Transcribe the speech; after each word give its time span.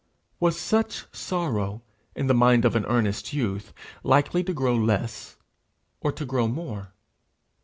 Was 0.39 0.59
such 0.59 1.05
sorrow, 1.15 1.83
in 2.15 2.25
the 2.25 2.33
mind 2.33 2.65
of 2.65 2.75
an 2.75 2.85
earnest 2.87 3.33
youth, 3.33 3.71
likely 4.03 4.43
to 4.45 4.51
grow 4.51 4.75
less 4.75 5.35
or 5.99 6.11
to 6.11 6.25
grow 6.25 6.47
more? 6.47 6.95